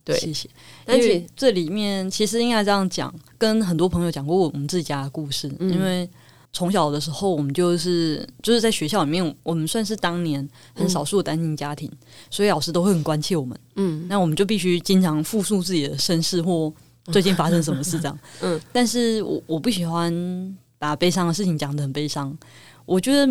[0.06, 0.50] 对，谢谢。
[0.84, 5.50] 但是这里面其实应该这样讲，跟很多朋友讲过我们自己家的故事。
[5.60, 6.10] 嗯、因为
[6.52, 11.98] 从小的时候，我们就是就是在学校里面，我们算是当年很少数的单亲家庭，嗯、
[12.30, 13.58] 所以老师都会很关切我们。
[13.76, 16.72] 嗯，那我们就必须经常复述自己的身世或
[17.06, 18.20] 最近发生什么事这样。
[18.44, 22.38] 嗯，但是我我不喜欢把悲伤的事情讲得很悲伤。
[22.86, 23.26] 我觉得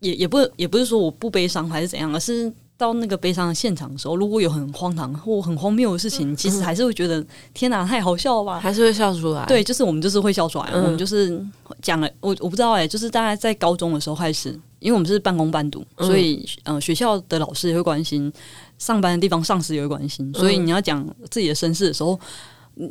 [0.00, 2.52] 也也不也不是说我不悲伤还是怎样，而是。
[2.80, 8.58] 到那个悲伤的现场的时候，如果有很荒唐或很荒谬的事情，其实还是会觉得天哪，太好笑了吧？
[8.58, 9.44] 还是会笑出来。
[9.44, 10.70] 对，就是我们就是会笑出来。
[10.72, 11.38] 嗯、我们就是
[11.82, 18.32] 讲了，我我不知道哎、欸，就是大概在高中的时候开始，因为我们是半工半读，所以嗯、呃，学校的老师也会关心，
[18.78, 22.18] 上班的地方上司也会关心，所以你要讲自己的身世的时候。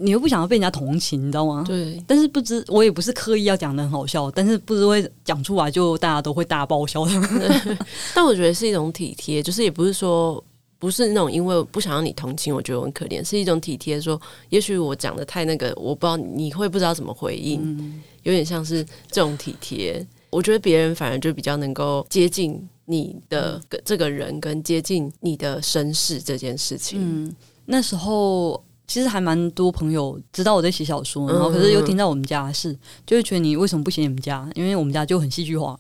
[0.02, 1.63] 你又不想要被人家同情，你知道吗？
[1.65, 1.99] 对。
[2.06, 7.78] 但是不知我也不是刻意要讲的很好笑，但是不知会讲出来就大家都会大爆笑的。
[8.13, 10.43] 但我觉得是一种体贴，就是也不是说
[10.78, 13.99] 不是那种因为不想让你同情，我觉得我很可怜，是一种体贴。
[13.99, 20.06] 说也许我讲的太那个，我不知道你会不知道怎么回应，嗯、有点像是这种体贴。
[20.30, 26.99] 我觉得别人反而就比较能够接近你的这个人，跟接近你的身世这件事情。
[27.02, 28.63] 嗯，那时候。
[28.89, 32.75] 其实还蛮多朋友知道我在写小说，然后可是又听到我们家的事，
[33.06, 34.49] 就会觉得你为什么不写你们家？
[34.56, 35.80] 因为我们家就很戏剧化，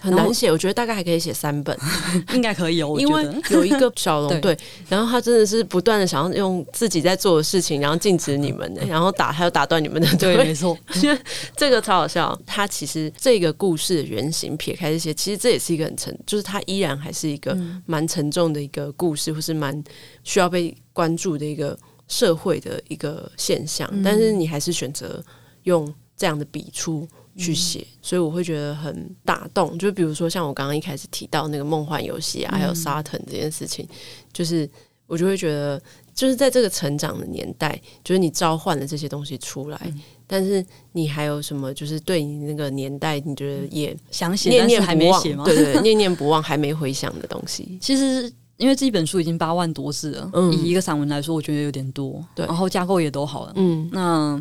[0.00, 0.52] 很难写。
[0.52, 1.74] 我觉得大概还可以写三本，
[2.34, 2.96] 应该可以哦。
[2.98, 4.54] 因为有一个小龙 对，
[4.90, 10.16] 然后他真的是不断的想要用自己在做的事情，然后禁止你们，然后打还有打断你们的。
[10.18, 10.76] 对，没错，
[11.56, 12.38] 这个超好笑。
[12.44, 19.82] 他其实这个故事的原型撇开这些，其实这也是一个很沉，就是他依然还是一个蛮沉重的一个故事，或是蛮
[20.24, 21.78] 需要被关注的一个。
[22.10, 25.24] 社会的一个现象，但是你还是选择
[25.62, 29.78] 用这样的笔触去写，嗯、所以我会觉得很打动。
[29.78, 33.96] 就比如说像我刚刚一开始提到那个梦幻游戏啊，还有沙腾这件事情，嗯、
[34.32, 34.68] 就是
[35.06, 35.80] 我就会觉得，
[36.12, 41.72] 就是在这个成长的年代，就是你召唤了这些东西出来，嗯、但是你还有什么？
[41.72, 48.32] 就是对你那个年代，你觉得也想写，念念不忘，对，对对，念念不忘，还没回想的东西， 其实。
[48.60, 52.22] 因为这一本书已经八万多字了，嗯、以一个散文来说，我觉得有点多。
[52.34, 53.52] 对，然后架构也都好了。
[53.56, 54.40] 嗯，那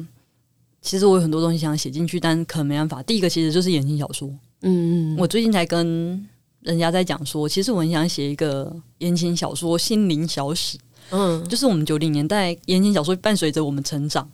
[0.81, 3.01] 其实我有很多东西想写进去，但可能没办法。
[3.03, 4.27] 第一个其实就是言情小说。
[4.61, 6.27] 嗯嗯，我最近才跟
[6.61, 10.77] 人家在讲说，其实我很想写一个言情小说心灵小史。
[11.11, 14.29] 嗯，就是我们九零年代言情小说伴随着我们成长。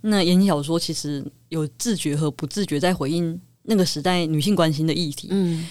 [0.00, 5.28] 那言情小说其实有自觉和不自觉在回应那个时代女性关心的议题。
[5.30, 5.64] 嗯。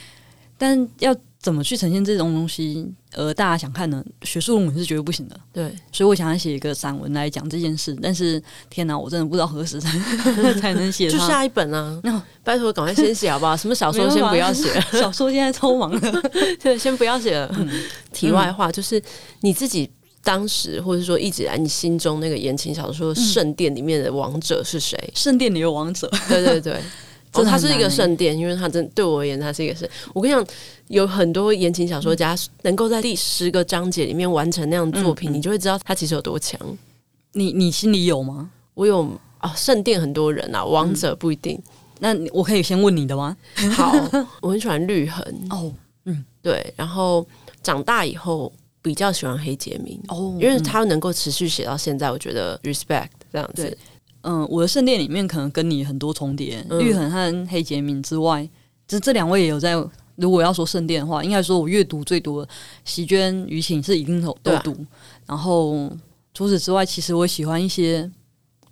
[0.57, 4.03] 但要怎么去呈现这种东西，而大家想看呢？
[4.23, 5.39] 学术论文是绝对不行的。
[5.53, 7.95] 对，所以我想要写一个散文来讲这件事。
[8.01, 9.97] 但是天哪，我真的不知道何时才
[10.59, 11.09] 才能写。
[11.09, 11.99] 就下一本啊！
[12.03, 13.55] 那拜托，赶快先写好不好？
[13.55, 16.21] 什么小说先不要写，小说现在超忙的。
[16.59, 17.49] 对，先不要写了。
[17.57, 17.69] 嗯、
[18.11, 19.01] 题外话就是
[19.41, 19.89] 你自己
[20.23, 24.97] 当时，或者说一直来你心中那个言情小说圣殿里面的王者是谁？
[25.13, 26.11] 圣殿里的王者。
[26.27, 26.81] 对对对。
[27.41, 29.87] 哦，它是一个圣殿，因为它真对我而言，它是一个圣。
[30.13, 30.45] 我跟你讲，
[30.87, 36.59] 有很多言情小说家能够在第十个章节里面完成那样的作品，嗯，你就会知道他其实有多强。
[37.33, 38.49] 你你心里有吗？
[38.73, 41.55] 我有啊，圣殿很多人啊，王者不一定。
[41.55, 41.63] 嗯，
[41.99, 43.35] 那我可以先问你的吗？
[43.73, 43.93] 好，
[44.41, 45.71] 我很喜欢绿痕哦，
[46.05, 46.73] 嗯，对。
[46.75, 47.25] 然后
[47.61, 53.77] 长大以后比较喜欢黑杰明哦，因为他能够持续写到现在，我觉得 respect 这样子。
[54.27, 58.47] 嗯，我的圣殿里面可能跟你很多重叠，嗯、绿痕和黑杰明之外，
[58.87, 59.75] 这这两位也有在。
[60.17, 62.51] 如果要说圣殿的话，应该说我阅读最多的
[62.83, 64.71] 席绢、于情是一定都都读。
[64.71, 64.87] 啊、
[65.27, 65.95] 然后
[66.33, 68.09] 除此之外，其实我喜欢一些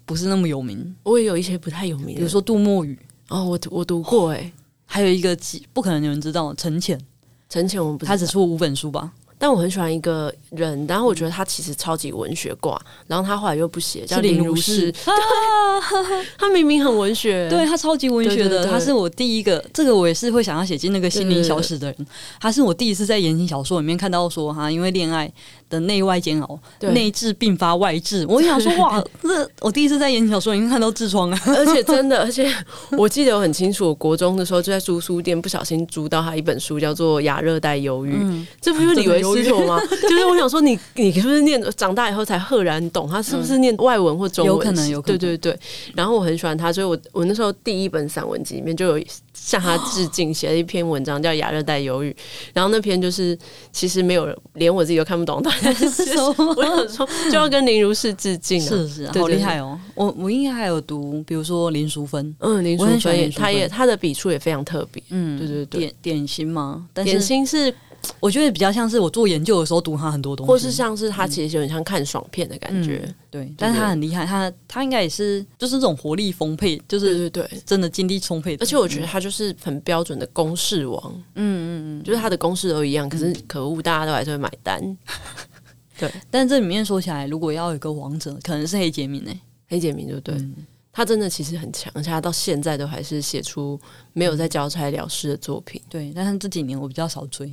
[0.06, 2.98] 不是那么有名，我也有一些不太有名，比如说杜墨雨
[3.30, 4.54] 哦，我我读过哎、欸，
[4.88, 5.38] 还有一个
[5.72, 7.00] 不可能有人知道陈浅，
[7.48, 9.14] 陈浅我们不他只出五本书吧。
[9.38, 14.94] 但我很喜欢一个人，然后我觉得他其实超级文学挂，然后他后来又不写，叫林如是。
[16.38, 22.08] 他明明很文学，对他超级文学的，他是我第一个，这个我也是会想要写进那个心灵小史的人。
[22.40, 25.32] 他是我第一次在言情小说里面看到说哈，因为恋爱
[25.70, 28.26] 的内外煎熬，内痔并发外痔。
[28.28, 32.50] 我想说 哇，这我第一次在言情小说里面看到痔疮啊，而且 真的，而且
[32.92, 39.25] 我记得我很清楚，我国中的时候就在租书店不小心租到他一本书，叫做《亚热带忧郁》，嗯，这不是以为。
[39.34, 39.80] 是错吗？
[40.10, 44.56] 就是我想说你，你你是不是念长大以后才赫然懂他是不是念外文或中文？
[44.56, 45.18] 有可能，有可能。
[45.18, 45.60] 对对对。
[45.96, 52.12] 然后我很喜欢他，所以我我那时候第一本散文集里面就有向他致敬，写了一篇文章叫《亚热带忧郁》。
[52.54, 53.38] 然后那篇就是
[53.72, 55.42] 其实没有人，连我自己都看不懂。
[55.44, 55.86] 但是
[56.56, 59.80] 我想说就要跟林如是致敬，是是，好厉害哦！
[59.94, 66.86] 我我应该还有读，比如说林淑芬，嗯，林淑芬，他也他的笔触也非常特别，嗯，对对对，点点心吗？
[66.94, 67.74] 点心是。
[68.20, 73.54] 我觉得比较像是我做研究的时候读他很多东西，或是像是他其实有点像看爽片的感觉，嗯、对。
[73.58, 78.56] 但是他很厉害，他他应该也是就是这种活力丰沛，就是对对，真的精力充沛。
[78.60, 84.98] 而且我觉得他就是很标准的公式王，嗯嗯嗯，就是他的公式都一样，可是可恶，大家都还是会买单。
[86.00, 89.40] 对，但这里面说起来，如果要有一个王者，可能是黑杰明诶、欸，
[89.70, 90.36] 黑杰明就对。
[90.36, 90.56] 嗯
[90.96, 93.78] 他真的其实很强，而且他到现在都还是写出
[94.14, 95.82] 没有在交差了事的作品。
[95.90, 97.52] 对，但是这几年我比较少追。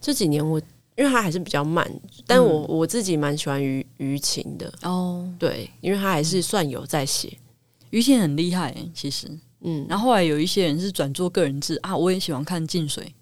[0.00, 0.60] 这几年我
[0.96, 1.88] 因为他还是比较慢，
[2.26, 5.24] 但我我自己蛮喜欢于于情的哦。
[5.38, 7.38] 对，因为他还是算有在写，
[7.90, 9.28] 于情很厉害，其实
[9.60, 9.86] 嗯。
[9.88, 13.14] 然后后来有一些人是转做个人志啊，我也喜欢看静水，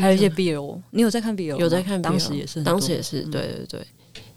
[0.00, 1.56] 还有一些 BL，你有在看 BL？
[1.58, 3.86] 有在看，当时也是，当时也是，对对对。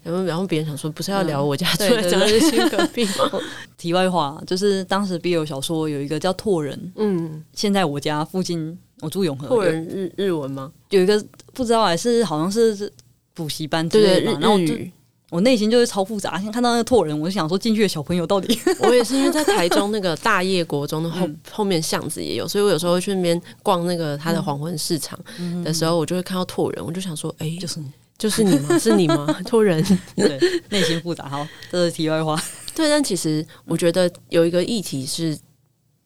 [0.02, 3.30] 然后，然后别人想说，不是要聊我家出来讲的新隔壁吗？
[3.76, 10.72] 题外话，就是当时 BL 小说有一个叫拓人，嗯，现在我家附近，我住永和，拓人日日文吗？
[10.90, 12.90] 有一个不知道还是好像是
[13.34, 14.74] 补习班之类的，然后就
[15.30, 16.40] 我内心就是超复杂。
[16.40, 25.18] 先看到那个拓人，我就想说进去的小朋友到底 我也是因为在台中那个大业国中的后后面巷子也有，所以我有时候会去那边逛那个他的黄昏市场
[25.62, 27.80] 的时候，我就会看到拓人，我就想说，哎，就是。
[28.20, 28.76] 就是你吗？
[28.78, 29.26] 是你吗？
[29.46, 29.82] 突然
[30.14, 31.26] 对，内心复杂。
[31.26, 32.38] 好，这是题外话。
[32.74, 35.36] 对，但其实我觉得有一个议题是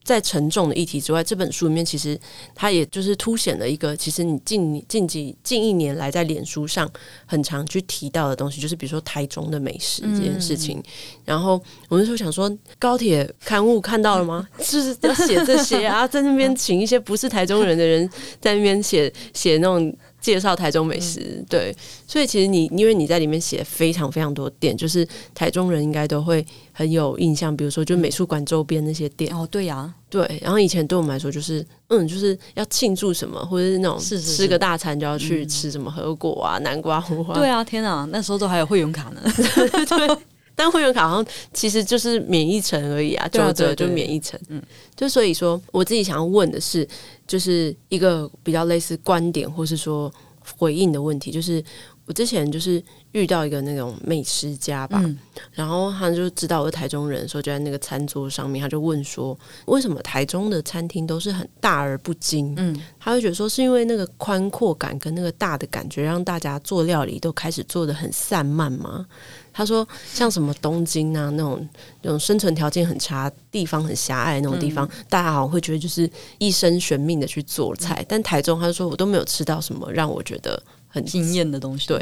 [0.04, 2.16] 在沉重的议题之外，这本书里面其实
[2.54, 6.88] 它也就是凸显了一个，其实你近近几近一年来在脸书上
[7.26, 10.78] 很常去提到的东西，就是比如说台中的美食这件事情。
[10.78, 10.84] 嗯、
[11.24, 12.48] 然后我那时候想说，
[12.78, 14.46] 高铁刊物看到了吗？
[14.58, 18.08] 就是在写这些啊，在那边请一些不是台中人的人
[18.40, 19.92] 在那边写写那种。
[20.24, 29.30] 介绍台中美食，嗯、对，所以其实你因为你在里面写非常非常多店，就是台中人应该都会很有印象，比如说就美术馆周边那些店。
[29.36, 30.40] 哦，对呀、啊，对。
[30.42, 37.34] 然后以前对我们来说，就是嗯，就是要庆祝什么，或者是那种吃个大餐就要去吃什么和果啊、嗯、南瓜糊花。
[37.34, 39.20] 对啊，天啊，那时候都还有会员卡呢。
[39.86, 40.16] 对，
[40.54, 44.38] 但会员卡好像其实就是免一层而已啊，九折就免一层。
[44.48, 44.62] 嗯，
[44.96, 46.86] 就所以说，我自己想要问的是。
[47.26, 50.12] 就是一个比较类似观点，或是说
[50.58, 51.30] 回应的问题。
[51.30, 51.64] 就是
[52.04, 55.18] 我之前就是遇到一个那种美食家吧，嗯、
[55.54, 62.52] 然后他就知道我是台中人，所以就在那个餐桌上面，他就问说，为什么台中的餐厅都是很大而不精？
[62.58, 69.06] 嗯，他会觉得说是因为那个宽阔感跟那个大的感觉，让大家做料理都开始做的很散漫吗？
[69.54, 71.66] 他说，像什么东京啊那种
[72.02, 80.62] 那种生存条件很差、地方很狭隘那种地方，嗯、大家好像会觉得就是一生悬命的去做菜，嗯、但台中他就说我都没有吃到什么让我觉得。
[80.86, 82.00] 很惊艳的东西，对，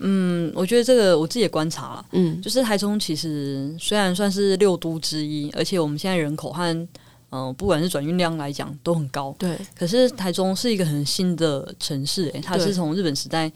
[0.00, 6.88] 嗯，我觉得这个我自己也观察了，嗯，就是台中其实虽然算是六都之一，而且我们现在人口和嗯、
[7.30, 13.50] 呃，不管是转运量来讲都很高，对，可是台中是一个很新的城市，诶，它是从日本时代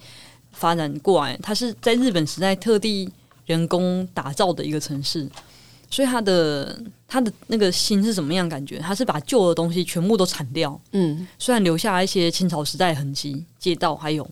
[0.51, 3.07] 发展过来，它是在日本时代特地
[3.45, 5.29] 人工打造的一个城市，
[5.89, 8.79] 所以它的它的那个心是什么样感觉？
[8.79, 14.29] 它是把旧的东西全部都铲掉，嗯，虽然留下一些清朝时代的痕迹，街道还有。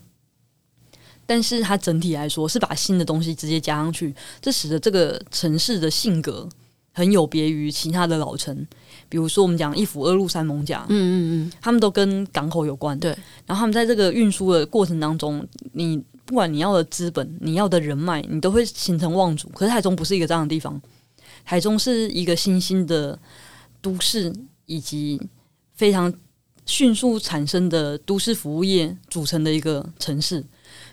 [1.24, 6.48] 但是它整体来说是把新的东西直接加上去，这使得这个城市的性格
[6.92, 8.66] 很有别于其他的老城。
[9.08, 11.14] 比如说，我们讲一府二路三艋甲，嗯嗯
[11.46, 12.98] 嗯，他们都跟港口有关。
[12.98, 13.10] 对，
[13.46, 19.48] 然后他们在这个运输的过程当中，你不管你要的资本、你要的人脉，你都会形成望族。
[19.50, 20.80] 可是台中不是一个这样的地方，
[21.44, 23.18] 台中是一个新兴的
[23.80, 24.32] 都市，
[24.66, 25.20] 以及
[25.74, 26.12] 非常
[26.64, 30.44] 迅速产生的都市服务业组成的一个城市。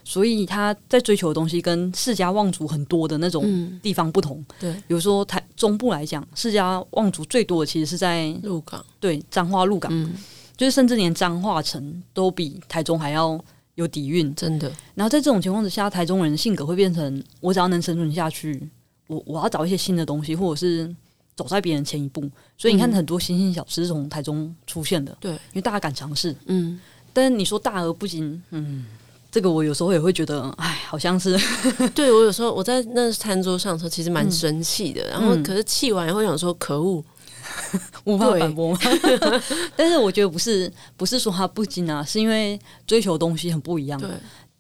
[0.04, 4.40] 所以他在追求的东西跟世家望族很多的那种地方不同。
[4.40, 10.14] 嗯、对，比如说台中部来讲，世家望族最多的其实是在鹿港，对，彰化鹿港，嗯、
[10.58, 13.40] 就是甚至连彰化城都比台中还要
[13.80, 14.70] 有底蕴，真的。
[14.94, 18.70] 然后在这种情况之下，台中人的性格会变成：我只要能生存下去，
[19.08, 20.94] 我我要找一些新的东西，或者是
[21.36, 22.30] 走在别人前一步。
[22.58, 26.36] 所以你看，很多新兴小吃是从台中出现的，对，因为大家敢尝试。
[26.48, 26.80] 嗯，
[27.14, 28.86] 但你说大而不精，嗯。
[29.32, 31.40] 这个我有时候也会觉得，哎，好像是
[31.94, 35.04] 对我有时候我在那餐桌上的时候，其实蛮生气的。
[35.04, 37.06] 嗯、然后，可是气完以后想说，可恶，
[38.06, 38.78] 无法反驳。
[39.76, 44.00] 但是我觉得不是，不是说他不精啊，是因为追求东西很不一样。
[44.00, 44.10] 对，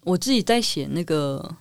[0.03, 1.55] 我自己在写那个。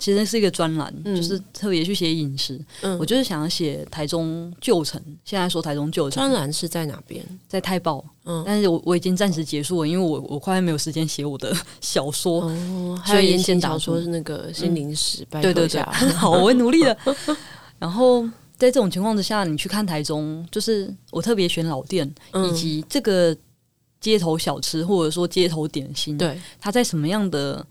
[0.00, 2.56] 其实是一个专栏，嗯、就是特别去写饮食。
[2.82, 5.02] 嗯、我就是想要写台中旧城。
[5.24, 7.20] 现在说台中旧城，专栏是在哪边？
[7.48, 8.04] 在太保。
[8.24, 12.42] 嗯，但是我我已经暂时结束了，因为我我快没有时间写我的小说。
[12.42, 15.82] 哦，还有言情小说是那个心灵史，嗯、对对对，
[16.14, 16.96] 好，我会努力的。
[17.80, 18.24] 然后
[18.58, 23.34] 在这种情况之下，你去看台中，就是我特别选老店，嗯、以及这个
[24.00, 27.64] 街头小吃或者说街头点心，对，它在什么样的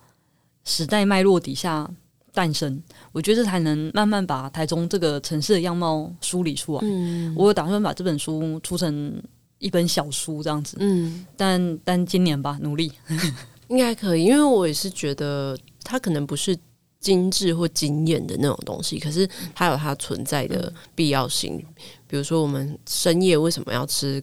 [0.64, 1.90] 时代脉络底下
[2.34, 6.80] 诞生，我觉得才能慢慢把台中这个城市的样貌梳理出来。
[6.84, 9.22] 嗯，我有打算把这本书出成
[9.60, 10.78] 一本小书这样子。
[10.80, 12.92] 嗯，但但今年吧，努力
[13.68, 16.58] 应该可以，因为我也是觉得它可能不是
[17.00, 21.56] 精致或惊艳的那种东西，可是它有它存在的必要性。
[21.58, 21.66] 嗯，
[22.08, 24.22] 比如说，我们深夜为什么要吃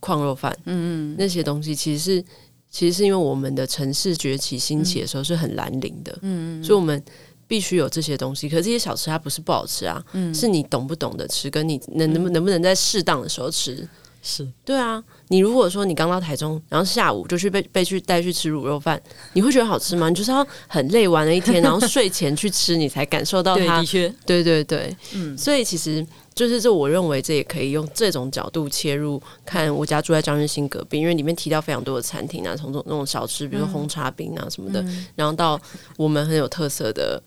[0.00, 0.56] 矿肉饭？
[0.64, 2.24] 嗯嗯，那些东西其实是。
[2.70, 7.00] 其实是因为我们的城市崛起兴起的时候是很蓝领的，嗯嗯，所以我们
[7.46, 8.48] 必须有这些东西。
[8.48, 13.88] 可是这些小吃它不是不好吃啊，嗯，是你懂不懂得吃，跟你能能不能不能在适当的时候吃，
[14.24, 15.00] 是对啊。
[15.28, 19.00] 你如果说你刚到台中，然后下午就去被被去带去吃卤肉饭，
[19.34, 20.08] 你会觉得好吃吗？
[20.08, 23.78] 你就是要很累玩了一天，然后睡前去吃，你才感受到它。
[23.78, 26.04] 的确，对对对，嗯，所以其实。
[26.34, 29.72] 就是这，我认为这也可以用这种角度切入看。
[29.72, 35.56] 我家住在张日新隔壁，因为里面提到非常多的餐厅啊，从这种那种小吃，比如说红茶冰啊什么的，嗯、然后到
[35.96, 37.22] 我们很有特色的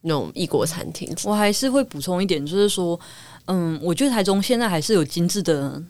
[0.00, 1.14] 那种异国餐厅。
[1.24, 2.98] 我还是会补充一点，就是说，
[3.48, 5.82] 嗯，我觉得台中现在还是有精致的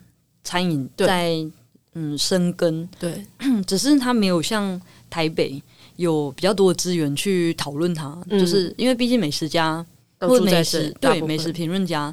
[0.42, 1.46] 餐饮在
[1.94, 3.24] 嗯生根，对，
[3.66, 5.62] 只是它没有像台北
[5.96, 9.86] 有比较多的资源去讨论它，嗯、就是因为毕竟美食家。
[10.20, 12.12] 或美食对美食评论家，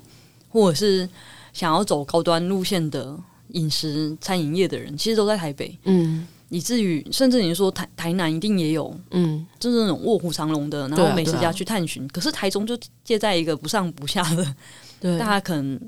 [0.50, 1.10] 或者是
[1.54, 3.20] 想要走高端路线的
[3.54, 5.76] 饮食餐饮业的人，其实都在台北。
[5.86, 12.04] 嗯，以至于甚至你说台台南一定也有，嗯，就是那种卧虎藏龙的，然后美食家去探寻。
[12.04, 14.56] 啊啊、可是台中就介在一个不上不下的，
[15.00, 15.80] 对，大家可能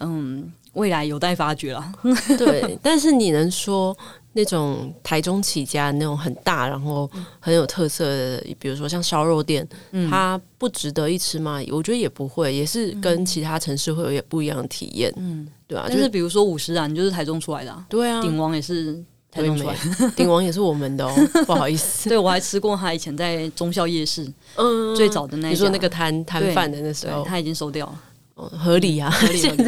[0.00, 1.92] 嗯，未来有待发掘了。
[2.36, 3.96] 对，但是你能说？
[4.36, 11.62] 那种台中起家的那种很大，然后很有特色的，比如说像烧肉店，嗯、它不值得一吃吗？
[11.70, 19.00] 我觉得也不会，也是跟其他城市会有点不一样的体验，嗯，对啊，就是比如说五十岚，你就是台中出来的，啊，对啊，鼎王也是
[19.34, 19.76] 台中出来，
[20.14, 21.12] 鼎王也是我们的哦，
[21.44, 28.00] 不好意思，对我还吃过他以前在中孝夜市，嗯，最早的那，你说那个摊摊贩的那时候，他已经收掉了，
[28.36, 29.64] 哦，合理啊，合理，现在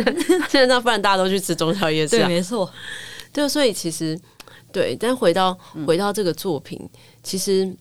[0.49, 2.71] 现在那不然大家都去吃中孝夜市，对，没错，
[3.33, 4.19] 对，所以其实。
[4.73, 6.91] 对，但回到回到这个作品，嗯、
[7.23, 7.75] 其实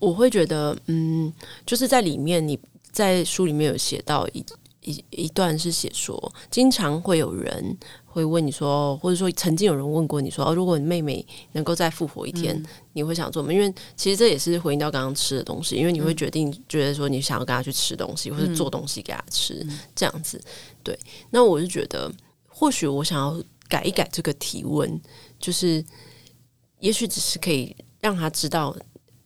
[0.00, 1.32] 我会觉得，嗯，
[1.64, 2.58] 就是在里面，你
[2.90, 4.44] 在书里面有写到一
[4.82, 13.52] 一一段是写说，经常会有人会问你说，或者说曾经有人问过你说，哦，如果你妹妹能够再复活一天，嗯、你会想做吗？
[13.52, 20.40] 因为其实这也是回应到刚刚吃的东西，因为你会决定觉得说你想要跟她去吃东西，或者做东西给她吃，嗯、这样子。
[20.82, 20.98] 对，
[21.30, 22.12] 那我是觉得，
[22.48, 25.00] 或许我想要改一改这个提问，
[25.38, 25.84] 就是
[26.80, 28.76] 也许只是可以让他知道。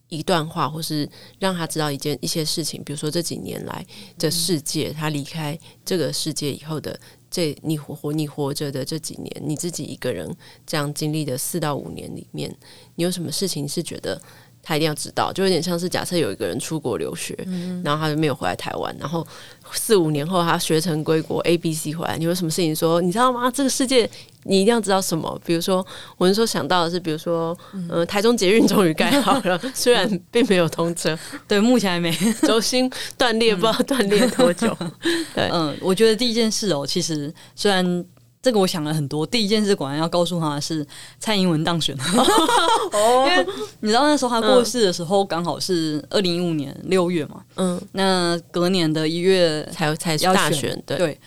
[0.08, 3.84] 一段话，或是让他知道一件一些事情，比如说这几年来
[4.16, 6.98] 这世界，他离开这个世界以后的
[7.30, 10.28] 这你活你活着的这几年，你自己一个人
[10.66, 12.54] 这样经历的四到五年里面，
[12.94, 14.20] 你有什么事情是觉得？
[14.66, 19.24] 他一定要知道，就有点像是假设有一个人出国留学，嗯、然后他就没有回来台湾，然后
[19.70, 23.00] 四五年后他学成归国 A B C 回来，你有什么事情说？
[23.00, 23.48] 你知道吗？
[23.48, 24.10] 这个世界
[24.42, 25.40] 你一定要知道什么？
[25.46, 25.86] 比如说，
[26.18, 32.10] 我是说想到的是，比如说，嗯、呃，台中捷运终于盖好了，虽然并没有通车， 对，目前还没，
[32.42, 34.76] 轴心断裂，不知道断裂多久。
[35.32, 38.04] 对，嗯，我觉得第一件事哦，其实虽然。
[38.46, 39.26] 这个我想了很多。
[39.26, 40.86] 第一件事，果然要告诉他是
[41.18, 42.04] 蔡英文当选了，
[43.28, 43.44] 因为
[43.80, 47.42] 你知道那时候他过世的时候，刚好是二零一五年六月嘛。
[47.56, 50.96] 嗯，那隔年的一月才才大选，对。
[50.96, 51.20] 对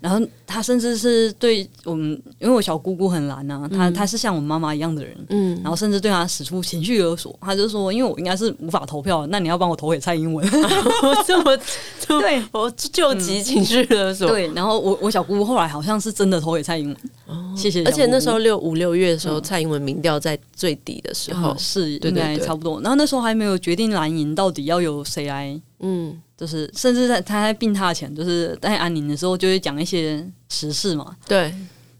[0.00, 10.46] 然后他甚至是对我们，因为我小姑姑很懒呐、啊，他他是像我妈妈一样的人，嗯，然后甚至对她使出情绪勒索，她就说，因为我应该是无法投票，那你要帮我投给蔡英文，
[11.26, 11.58] 这么
[12.06, 17.82] 对，我救急情绪勒索，对，然后我我小姑姑后来好像是真的投给蔡英文，哦、谢谢。
[17.84, 26.20] 而且那时候六五六月的时候，嗯、蔡英文民调在最低的时候，嗯、是应该差不多，然后那时候还没有决定蓝营到底要由谁来，嗯。
[26.36, 31.16] 就是，甚至在他在病榻前，就是在安宁的时候，就会讲一些时事嘛。
[31.26, 31.52] 对。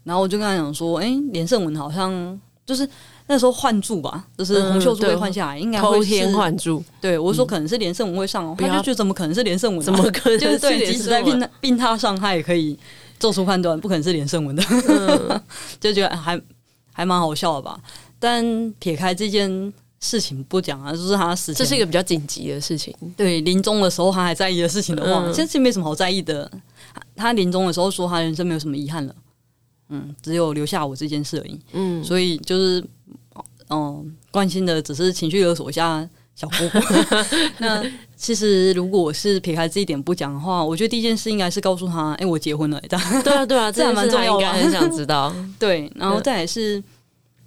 [0.03, 2.87] 然后我就跟他讲说，哎、欸，连胜文好像就是
[3.27, 6.83] 那时候换柱吧，就是洪秀柱被换下来，嗯、应该会偷天换柱。
[7.01, 9.85] 对，我说可能是连胜文会上，嗯、他就觉得怎么可能是连胜文、啊？
[9.85, 10.39] 怎么可能？
[10.39, 12.77] 就是对，即使在病病榻上，他也可以
[13.19, 14.63] 做出判断，不可能是连胜文的。
[14.69, 15.41] 嗯、
[15.81, 16.39] 就觉得还
[16.93, 17.79] 还蛮好笑的吧。
[18.19, 19.73] 但撇开这件。
[20.01, 22.93] 事情不讲啊，就是他死，这是一个比较紧急的事情。
[23.17, 26.51] 对，临终的时候他还在意的事情的话，其实、嗯、没什么好在意的。
[27.15, 29.15] 他临终的时候说，他人生没有什么遗憾了，
[29.89, 31.59] 嗯，只有留下我这件事而已。
[31.73, 32.83] 嗯，所以就是，
[33.69, 36.79] 嗯，关心的只是情绪勒索一下小姑姑。
[37.59, 37.83] 那
[38.15, 42.81] 其实如果是撇开这一点不讲的话，我觉得第一件事应该是告诉他，哎、欸，我结婚了。
[42.89, 45.35] 这样对啊，对啊， 这还蛮重要，应该很想知道。
[45.59, 46.83] 对，然后再来是。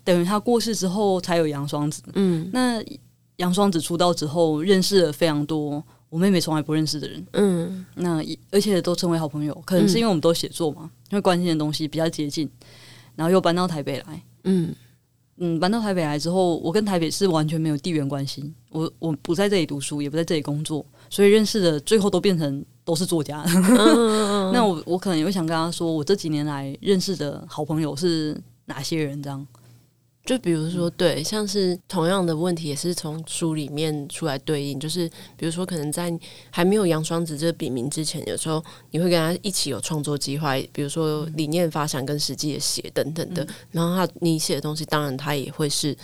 [0.04, 2.02] 等于他过世之后才有杨双子。
[2.14, 2.82] 嗯，那
[3.36, 7.26] 杨双子出道之后，认识了非常多我妹妹从来不认识的人。
[7.32, 12.48] 嗯，那而且都成为好朋友，可能是因为我们都写作嘛，因为关心的东西比较接近，
[13.14, 14.22] 然后又搬到台北来。
[14.44, 14.74] 嗯
[15.40, 18.52] 嗯，搬到台北来之后，我跟台北是完全没有地缘关系。
[18.70, 23.44] 我我不在这里读书，也不在这里工作，所以认识的最后都变成都是作家。
[23.46, 29.22] 嗯、那我我可能也会想跟他说，我这几年来认识的好朋友是哪些人？
[29.22, 29.46] 这样。
[30.28, 34.78] 就比如说，对，像是同样的问题，也是从书里面出来对应。
[34.78, 35.08] 就是
[35.38, 36.12] 比如说，可能在
[36.50, 43.48] 还没有杨双子这个笔名之前，有时候你会跟他一起有创作计划，比如说理念发想跟实际的写等等的。
[43.70, 45.96] 然后他你写的东西，当然他也会是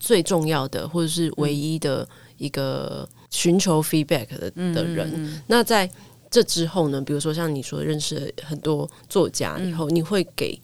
[0.00, 2.08] 最重要的，或者是唯一的
[2.38, 5.42] 一个寻求 feedback 的的人。
[5.46, 5.86] 那在
[6.30, 10.58] 这之后呢，比如说像你说认识了很多作家以后，你会给。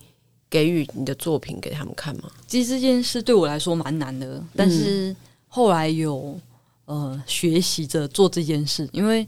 [0.55, 2.31] 给予你的作品给他们看吗？
[2.47, 5.13] 其实这件事对我来说蛮难的，但是
[5.49, 6.39] 后来有
[6.85, 9.27] 呃学习着做这件事，因为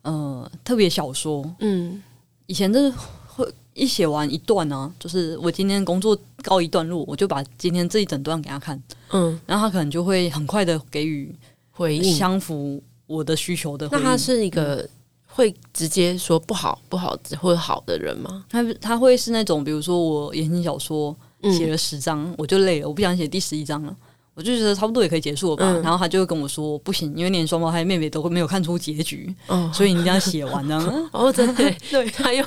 [0.00, 2.02] 呃特别小说，嗯，
[2.46, 2.90] 以前就是
[3.26, 11.30] 会一写完一段呢、啊，就是我今天工作告一段落，我就把今天这一整段给他看，嗯，然后他可能就会很快的给予
[11.72, 13.86] 回应，相符我的需求的。
[13.92, 14.88] 那他是一个。
[15.34, 18.44] 嗯会直接说不好不好或者好的人吗？
[18.48, 21.12] 他他会是那种，比如说我言情小说
[21.58, 23.96] 写了十章，嗯、我就累了，我不想写第十一章了，
[24.34, 25.64] 我就觉得差不多也可以结束了吧。
[25.66, 30.80] 嗯、然后他就会跟我说不行，因为连双胞胎妹妹都会没有看出结局，哦、所以你一定要写完呢。
[31.10, 32.46] 哦，真的， 对他用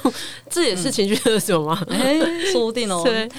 [0.50, 1.86] 这也是情绪勒索吗？
[1.90, 3.02] 哎、嗯，说不定哦。
[3.06, 3.30] 对，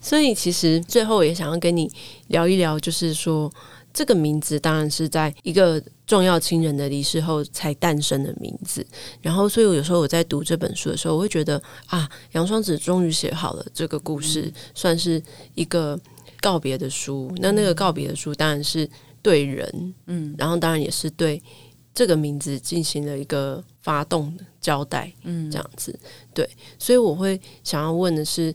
[0.00, 1.88] 所以其实最后也想要跟你
[2.26, 3.48] 聊一聊，就是说。
[3.92, 8.86] 这个名字当然是在一个重要亲人的离世后才诞生的名字。
[9.20, 15.22] 然后，所以我有时候我在读这本书的时候，我会觉得啊，杨双子终于写好了这个故事，嗯、算是
[15.54, 15.98] 一个
[16.40, 17.28] 告别的书。
[17.32, 18.88] 嗯、那那个告别的书当然是
[19.20, 21.42] 对人，嗯，然后当然也是对
[21.94, 25.98] 这个名字进行了一个发动交代，嗯，这样子。
[26.32, 28.54] 对，所以我会想要问的是，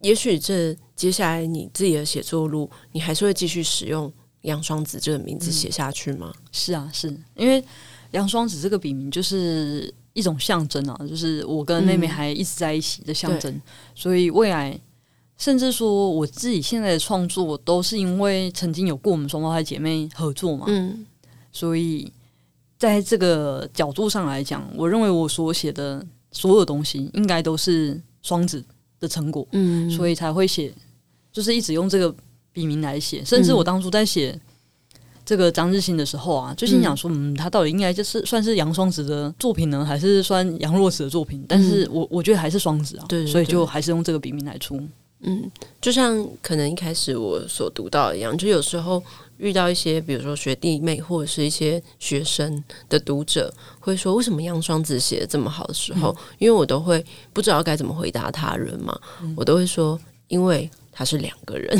[0.00, 4.10] 也许这接下来你自己的写作路，你还是会继续使用。
[4.46, 6.32] 杨双子这个名字写下去吗？
[6.34, 7.08] 嗯、是啊，是。
[7.34, 7.62] 因为
[8.12, 13.62] 杨双子这个笔名就是一种象征啊，就是我跟妹妹还一直在一起的象征，嗯、
[13.94, 14.78] 所以未来
[15.36, 21.04] 甚至说我自己现在的创作都是因为曾经有过我们双胞胎姐妹合作嘛，嗯，
[21.50, 22.10] 所以
[22.78, 28.64] 在这个角度上来讲，我认为我所写的所有东西应该都是双子
[29.00, 30.72] 的成果，嗯，所以才会写，
[31.32, 32.14] 就是一直用这个。
[32.56, 34.34] 笔名来写，甚至我当初在写
[35.26, 41.44] 这个张日新的时候啊，就心想说，嗯，他到底应该就是算是杨双子的作品呢，还是算杨若慈的作品？
[41.46, 44.80] 但是我我觉得还是双子啊，对，所以就还是用这个笔名来出。
[45.20, 45.50] 嗯，
[45.82, 49.02] 就像可能一开始我所读到一样，就有时候
[49.36, 57.04] 遇到一些，比如说学弟妹或者是一些学生的读者会说，为什么杨双子写的这么好的时候，因为我都会
[57.34, 58.98] 不知道该怎么回答他人嘛，
[59.36, 60.70] 我都会说，因为。
[60.98, 61.78] 他是两个人，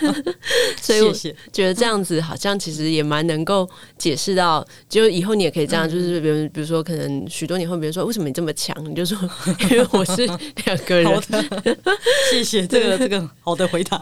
[0.80, 1.12] 所以我
[1.52, 3.68] 觉得这样子好像其实也蛮能够
[3.98, 9.18] 解释到，就以后你也可以这样，就是比如比如说，可能许多年后，别人说为什么你这么强，你就说
[9.70, 10.26] 因为我是
[10.64, 11.22] 两个人。
[12.32, 14.00] 谢谢这个这个好的回答。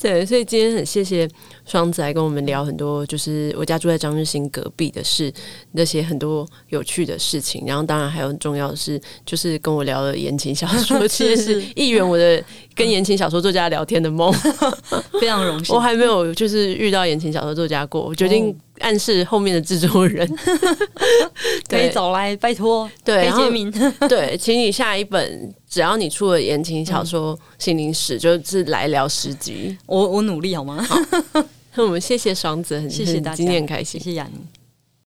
[0.00, 1.28] 对，所以今天很谢谢
[1.66, 5.32] 双子来跟我们聊很多，就是我家住在张日新隔壁的事，
[5.72, 12.40] 那些很多有趣的事情，然后当然还有很重要的是，就是跟我聊了言情小说， 其实是一圆我的
[12.74, 13.16] 跟言情。
[13.16, 14.30] 小说作家聊天的梦，
[15.18, 15.74] 非常荣幸。
[15.74, 20.30] 我还没有就是遇到言情小说作家过，我决定暗示后面的制作人
[21.66, 23.72] 可以找来，拜托，对，黑杰明，
[24.06, 29.74] 对，请你下一本，只要你出了言情小说《心灵史》，就是来聊十集。
[29.86, 30.82] 我我努力好吗？
[30.82, 31.42] 好，
[31.76, 34.40] 那我们谢谢爽子，很谢谢大家，今天很开心，谢谢雅妮。